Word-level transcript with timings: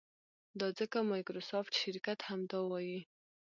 دا 0.59 0.67
ځکه 0.79 0.97
مایکروسافټ 1.11 1.73
شرکت 1.81 2.19
همدا 2.29 2.59
وایي. 2.69 2.99